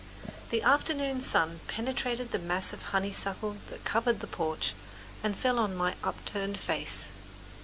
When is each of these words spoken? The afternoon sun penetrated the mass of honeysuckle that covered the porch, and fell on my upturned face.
The 0.49 0.63
afternoon 0.63 1.21
sun 1.21 1.59
penetrated 1.67 2.31
the 2.31 2.39
mass 2.39 2.73
of 2.73 2.81
honeysuckle 2.89 3.57
that 3.69 3.85
covered 3.85 4.19
the 4.19 4.25
porch, 4.25 4.73
and 5.21 5.37
fell 5.37 5.59
on 5.59 5.75
my 5.77 5.93
upturned 6.03 6.57
face. 6.59 7.09